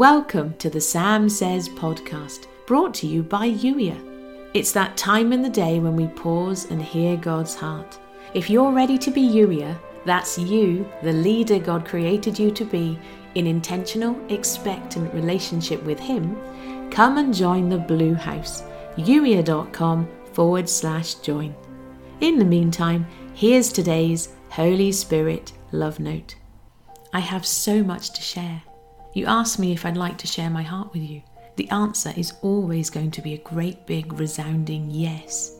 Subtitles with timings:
[0.00, 4.00] Welcome to the Sam Says podcast, brought to you by Youier.
[4.54, 7.98] It's that time in the day when we pause and hear God's heart.
[8.32, 12.98] If you're ready to be Youier, that's you, the leader God created you to be,
[13.34, 16.34] in intentional, expectant relationship with Him,
[16.90, 18.62] come and join the Blue House,
[18.96, 21.54] youier.com forward slash join.
[22.22, 26.36] In the meantime, here's today's Holy Spirit love note.
[27.12, 28.62] I have so much to share.
[29.12, 31.22] You ask me if I'd like to share my heart with you.
[31.56, 35.58] The answer is always going to be a great big resounding yes.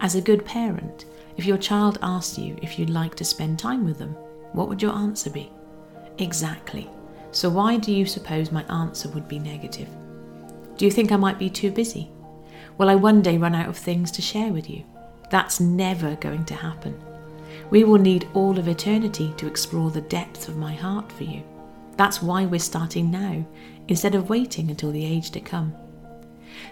[0.00, 1.04] As a good parent,
[1.36, 4.12] if your child asked you if you'd like to spend time with them,
[4.52, 5.50] what would your answer be?
[6.18, 6.88] Exactly.
[7.32, 9.88] So, why do you suppose my answer would be negative?
[10.76, 12.10] Do you think I might be too busy?
[12.78, 14.84] Will I one day run out of things to share with you?
[15.30, 17.02] That's never going to happen.
[17.70, 21.42] We will need all of eternity to explore the depth of my heart for you.
[21.96, 23.46] That's why we're starting now,
[23.88, 25.74] instead of waiting until the age to come.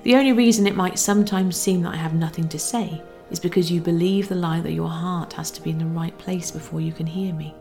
[0.03, 3.71] The only reason it might sometimes seem that I have nothing to say is because
[3.71, 6.81] you believe the lie that your heart has to be in the right place before
[6.81, 7.55] you can hear me.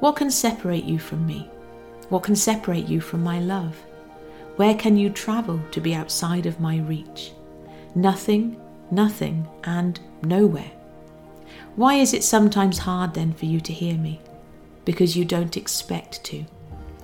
[0.00, 1.50] What can separate you from me?
[2.08, 3.76] What can separate you from my love?
[4.56, 7.32] Where can you travel to be outside of my reach?
[7.94, 8.60] Nothing,
[8.90, 10.70] nothing, and nowhere.
[11.76, 14.20] Why is it sometimes hard then for you to hear me?
[14.84, 16.44] Because you don't expect to.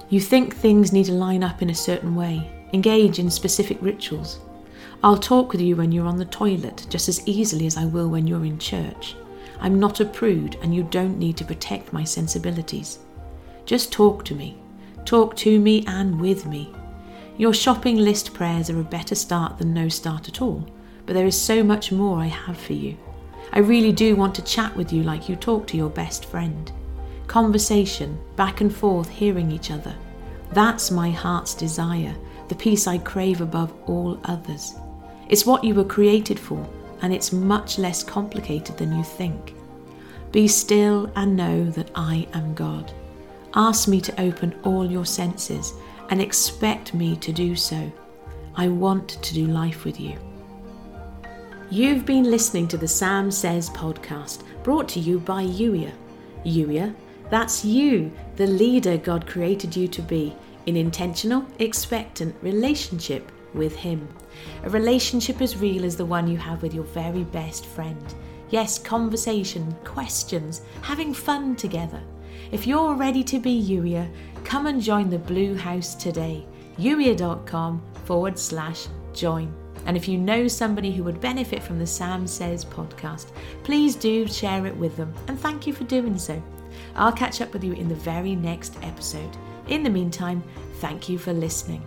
[0.08, 4.38] You think things need to line up in a certain way, engage in specific rituals.
[5.02, 8.08] I'll talk with you when you're on the toilet just as easily as I will
[8.08, 9.16] when you're in church.
[9.58, 13.00] I'm not a prude and you don't need to protect my sensibilities.
[13.64, 14.58] Just talk to me.
[15.04, 16.72] Talk to me and with me.
[17.36, 20.64] Your shopping list prayers are a better start than no start at all,
[21.04, 22.96] but there is so much more I have for you.
[23.52, 26.70] I really do want to chat with you like you talk to your best friend
[27.36, 29.94] conversation, back and forth, hearing each other.
[30.52, 32.16] That's my heart's desire,
[32.48, 34.76] the peace I crave above all others.
[35.28, 36.66] It's what you were created for,
[37.02, 39.54] and it's much less complicated than you think.
[40.32, 42.90] Be still and know that I am God.
[43.52, 45.74] Ask me to open all your senses
[46.08, 47.92] and expect me to do so.
[48.54, 50.16] I want to do life with you.
[51.68, 55.92] You've been listening to the Sam Says podcast, brought to you by Yuya.
[56.42, 56.94] Youier
[57.30, 60.34] that's you, the leader God created you to be,
[60.66, 64.06] in intentional, expectant relationship with Him.
[64.64, 68.14] A relationship as real as the one you have with your very best friend.
[68.50, 72.00] Yes, conversation, questions, having fun together.
[72.52, 74.08] If you're ready to be Youier,
[74.44, 76.46] come and join the Blue House today.
[76.78, 79.52] Youier.com forward slash join.
[79.86, 83.30] And if you know somebody who would benefit from the Sam Says podcast,
[83.64, 85.12] please do share it with them.
[85.28, 86.40] And thank you for doing so.
[86.94, 89.36] I'll catch up with you in the very next episode.
[89.68, 90.42] In the meantime,
[90.80, 91.84] thank you for listening.